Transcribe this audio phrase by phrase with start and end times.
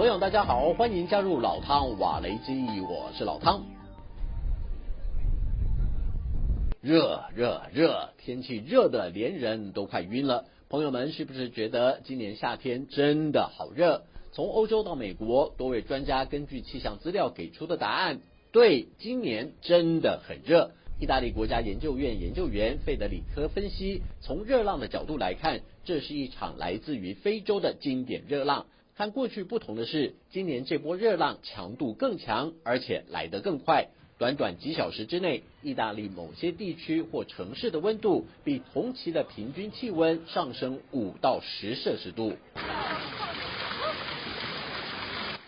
[0.00, 3.66] 朋友，大家好，欢迎加入老汤瓦雷基，我是老汤。
[6.80, 10.46] 热热热，天气热的连人都快晕了。
[10.70, 14.04] 朋友们是不是觉得今年夏天真的好热？
[14.32, 18.20] 从欧洲到美国，多位专家根据气象资料给出的答案，
[18.52, 20.70] 对，今年真的很热。
[20.98, 28.64] 意大利国家研究院研究员费德里科分析，从热浪的角度来看，这是一场来自于非洲的经典热浪。
[29.00, 33.86] 和过去不同的是，今年这波热浪强度更强，而且来得更快。
[34.18, 42.34] 短短几小时之内，意大利某些地区或城市的温度比同期的平均气温上升五到十摄氏度。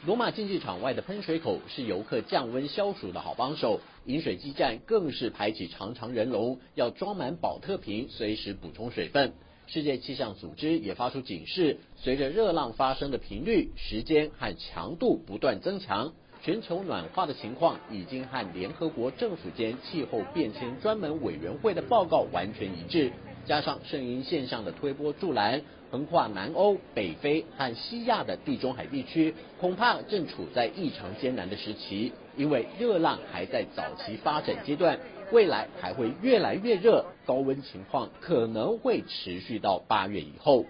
[0.07, 9.35] 罗马竞技场外的喷水口是游客降温消暑的好帮手，饮水机站更是排起长长人龙，要装满保特瓶，随时补充水分。
[9.67, 23.13] 世界气象组织也发出警示，随着热浪发生的频率、时间和强度不断增强，全球暖化的情况已经和联合国政府间气候变迁专门委员会的报告完全一致。
[23.45, 34.99] 加上圣婴现象的推波助澜，横跨南欧、北非和西亚的地中海地区，恐怕正处在异常艰难的时期，因为热浪还在早期发展阶段。
[35.33, 40.67] 未来还会越来越热，高温情况可能会持续到八月以后。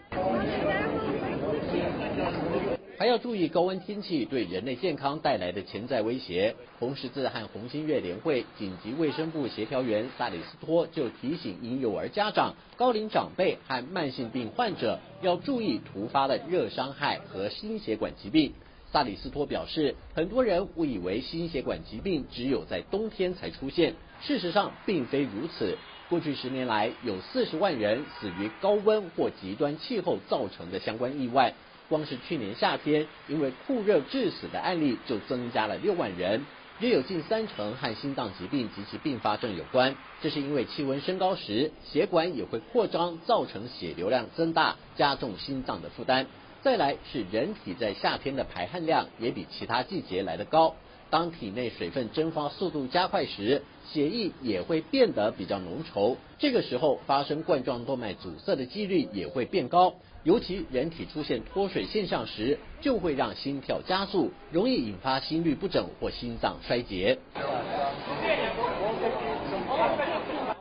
[2.97, 6.55] 还要注意高温天气对人类健康带来的潜在威胁。
[6.79, 18.53] 红十字和红新月联会紧急卫生部协调员萨里斯托就提醒婴幼儿家长、高龄长辈和慢性病患者要注意突发的热伤害和心血管疾病。
[18.93, 23.95] 萨里斯托表示，很多人误以为心血管疾病只有在冬天才出现，
[24.27, 25.77] 事实上并非如此。
[26.09, 31.55] 过去十年来，有四十万人死于高温或极端气候造成的相关意外。
[31.89, 36.45] 光是去年夏天，因为酷热致死的案例就增加了六万人，
[36.81, 39.95] 约有近三成和心脏疾病及其并发症有关。
[40.21, 46.27] 这是因为气温升高时，血管也会扩张，造成血流量增大，加重心脏的负担。
[46.63, 50.77] 再来是人体在夏天的排汗量也比其他季节来得高，
[51.13, 53.61] 当体内水分蒸发速度加快时，
[53.93, 59.93] 血液也会变得比较浓稠，这个时候发生冠状动脉阻塞的几率也会变高，
[60.25, 67.19] 尤其人体出现脱水现象时，就会让心跳加速，容易引发心律不整或心脏衰竭。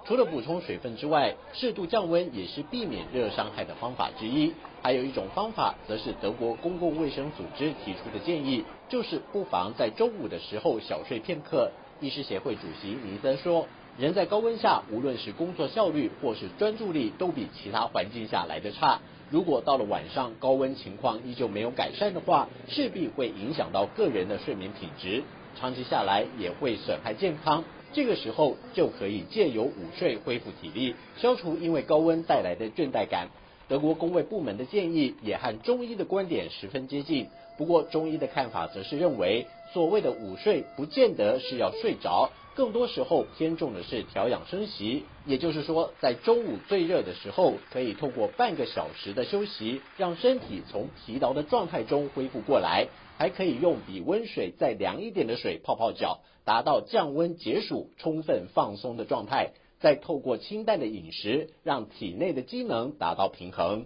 [0.03, 4.53] 除了补充水分之外，适度降温也是避免热伤害的方法之一。
[4.81, 11.71] 还有一种方法，则是德国公共卫生组织提出的建议，就是不妨在中午的时候小睡片刻。
[11.99, 13.67] 医师协会主席尼德说，
[13.99, 18.99] 人在高温下，无论是工作效率或是专注力，都比其他环境下来得差。
[19.29, 25.23] 如果到了晚上高温情况依旧没有改善的话，势必会影响到个人的睡眠品质，
[25.59, 27.63] 长期下来也会损害健康。
[27.93, 33.29] 这个时候就可以借由午睡恢复体力，消除因为高温带来的倦怠感。
[33.67, 45.05] 德国工卫部门的建议也和中医的观点十分接近，不过中医的看法则是认为，所谓的午睡不见得是要睡着，更多时候偏重的是调养生息。
[45.25, 52.87] 也就是说，在中午最热的时候，可以透过半个小时的休息，让身体从疲劳的状态中恢复过来。
[53.17, 59.51] 还可以用比温水再凉一点的水泡泡脚，达到降温解暑、充分放松的状态。
[59.79, 63.85] 再透过清淡的饮食，让体内的机能达到平衡。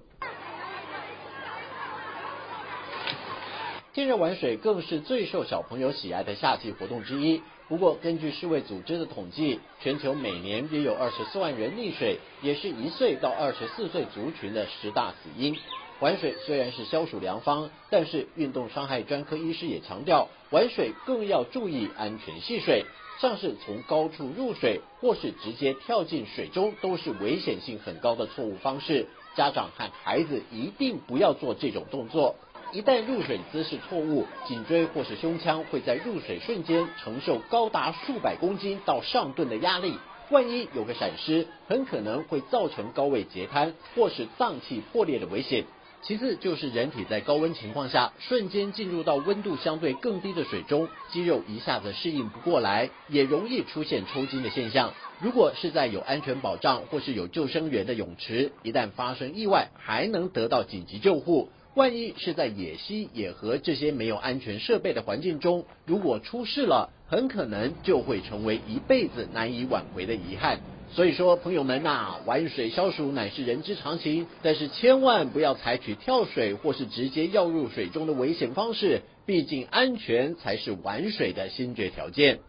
[3.94, 7.42] 天热玩水更是最受小朋友喜爱的夏季活动之一。
[7.68, 15.58] 不过，根据世卫组织的统计，全球每年约有二十四万人溺水，也是一岁到二十四岁族群的十大死因。
[16.00, 22.86] 玩水虽然是消暑良方，但是运动伤害专科医师也强调，玩水更要注意安全戏水，
[23.20, 29.08] 像是从高处入水或是直接跳进水中，都是危险性很高的错误方式。
[29.36, 32.36] 家长和孩子一定不要做这种动作。
[32.76, 39.94] 一旦入水姿势错误，颈椎或是胸腔会在入水瞬间承受高达数百公斤到上吨的压力。
[40.30, 45.64] 万一有个闪失，很可能会造成高位截瘫或是脏器破裂的危险。
[46.02, 54.94] 其次就是人体在高温情况下，瞬间进入到温度相对更低的水中，肌肉一下子适应不过来，也容易出现抽筋的现象。
[55.22, 61.48] 如果是在有安全保障或是有救生员的泳池，一旦发生意外，还能得到紧急救护。
[61.76, 70.62] 万一是在野溪、野河这些没有安全设备的环境中，如果出事了，很可能就会成为一辈子难以挽回的遗憾。
[70.94, 82.40] 所以说，朋友们呐，玩水消暑乃是人之常情，但是千万不要采取跳水或是直接跃入水中的危险方式，毕竟安全才是玩水的先决条件。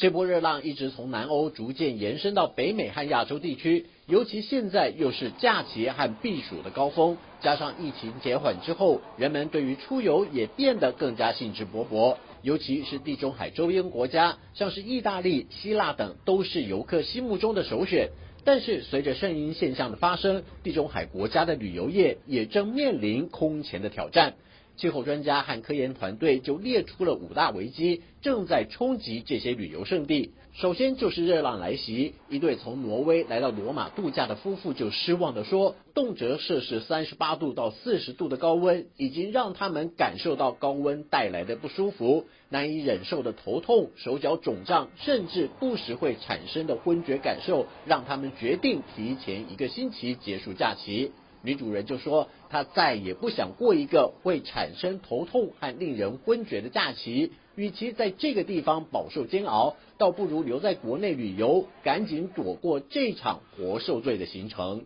[0.00, 12.16] 这波热浪一直从南欧逐渐延伸到北美和亚洲地区，尤其现在又是假期和避暑的高峰，加上疫情减缓之后，人们对于出游也变得更加兴致勃勃。
[12.40, 18.08] 尤其是地中海周边国家，像是意大利、希腊等，都是游客心目中的首选。
[18.42, 24.32] 但是随着圣婴现象的发生，地中海国家的旅游业也正面临空前的挑战。
[24.80, 30.30] 气候专家和科研团队就列出了五大危机，正在冲击这些旅游胜地。
[30.54, 51.12] 首先就是热浪来袭，一对从挪威来到罗马度假的夫妇就失望地说，动辄摄氏三十八度到四十度的高温，已经让他们感受到高温带来的不舒服，难以忍受的头痛、手脚肿胀，甚至不时会产生的昏厥感受，让他们决定提前一个星期结束假期。
[51.42, 57.32] 女主人就说，她再也不想过一个会产生头痛和令人昏厥的假期。
[57.56, 64.84] 与其在这个地方饱受煎熬，倒不如留在国内旅游，赶紧躲过这场活受罪的行程。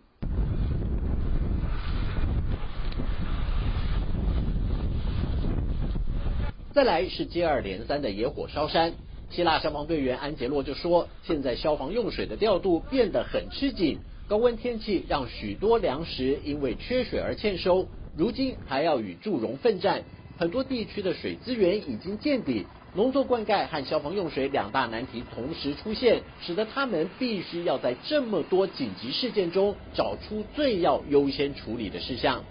[6.73, 8.95] 再来是接二连三的野火烧山，
[9.31, 14.01] 希腊消防队员安杰洛就说，现在消防用水的调度变得很吃紧。
[14.27, 17.87] 高温天气让许多粮食因为缺水而欠收，
[18.17, 20.03] 如今还要与祝融奋战，
[20.39, 32.43] 很多地区的水资源已经见底，农作灌溉和消防用水两大难题同时出现，使得他们必须要在这么多紧急事件中找出最要优先处理的事项。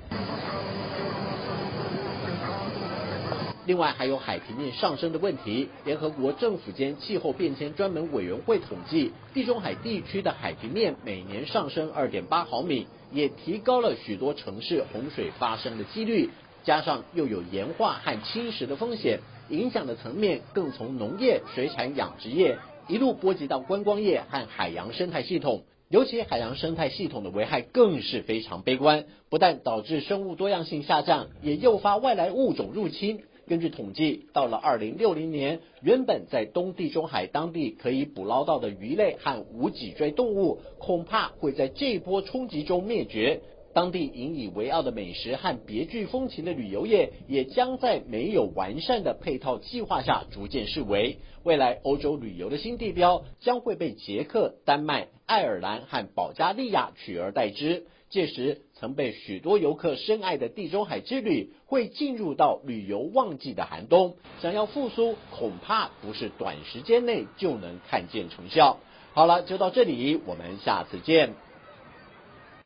[3.65, 5.69] 另外还有海平面上升的问题。
[5.85, 16.29] 联合国政府间气候变迁专门委员会统计，地中海地区的海平面每年上升二点八毫米，也提高了许多城市洪水发生的几率。
[16.63, 19.19] 加上又有盐化和侵蚀的风险，
[19.49, 22.57] 影响的层面更从农业、水产养殖业
[22.87, 25.65] 一路波及到观光业和海洋生态系统。
[25.89, 33.21] 尤其海洋生态系统的危害更是非常悲观，不但导致生物多样性下降，也诱发外来物种入侵。
[33.45, 43.41] 根据统计，到了二零六零年，原本在东地中海当地可以捕捞到的鱼类和无脊椎动物，恐怕会在这波冲击中灭绝。
[43.73, 51.17] 当地引以为傲的美食和别具风情的旅游业，也将在没有完善的配套计划下逐渐式微。
[51.43, 57.87] 未来欧洲旅游的新地标，将会被捷克、丹麦、爱尔兰和保加利亚取而代之。
[58.13, 64.17] 届时，曾被许多游客深爱的地中海之旅，会进入到旅游旺季的寒冬。
[64.39, 68.77] 想要复苏，恐怕不是短时间内就能看见成效。
[69.13, 71.33] 好了，就到这里，我们下次见。